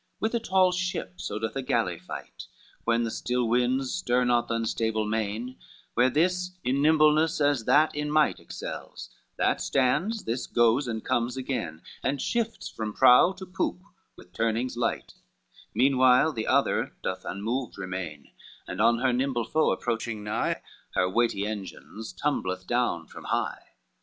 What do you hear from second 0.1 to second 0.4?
With a